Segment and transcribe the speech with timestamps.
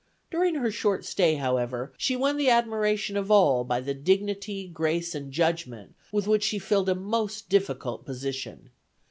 [0.31, 5.13] During her short stay, however, she won the admiration of all by the dignity, grace
[5.13, 8.71] and judgment with which she filled a most difficult position.